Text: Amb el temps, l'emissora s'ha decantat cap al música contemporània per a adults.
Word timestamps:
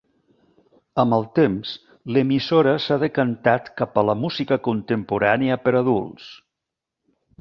Amb 1.01 1.15
el 1.17 1.25
temps, 1.39 1.73
l'emissora 2.15 2.73
s'ha 2.85 2.97
decantat 3.03 3.69
cap 3.83 4.01
al 4.03 4.11
música 4.23 4.59
contemporània 4.69 5.59
per 5.67 5.75
a 5.77 5.83
adults. 5.87 6.33